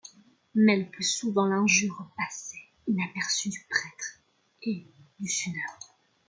Mais 0.55 0.77
le 0.79 0.89
plus 0.89 1.03
souvent, 1.03 1.45
l’injure 1.45 2.09
passait 2.17 2.57
inaperçue 2.87 3.49
du 3.49 3.63
prêtre 3.69 4.19
et 4.63 4.87
du 5.19 5.27
sonneur. 5.29 5.77